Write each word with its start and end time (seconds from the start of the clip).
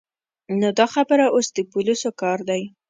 نو 0.59 0.67
دا 0.79 0.85
خبره 0.93 1.25
اوس 1.35 1.47
د 1.55 1.59
پولیسو 1.71 2.09
کار 2.21 2.39
دی. 2.49 2.61